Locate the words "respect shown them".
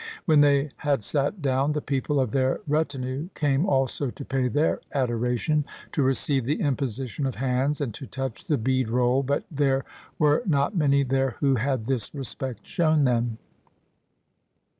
12.15-13.37